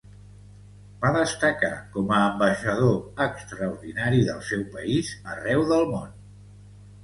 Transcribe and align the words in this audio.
Va 1.03 1.11
destacar 1.17 1.69
com 1.97 2.15
a 2.15 2.23
ambaixador 2.31 2.97
extraordinari 3.27 4.27
del 4.33 4.43
seu 4.51 4.67
país 4.75 5.15
arreu 5.39 5.67
del 5.75 5.89
món. 5.97 6.21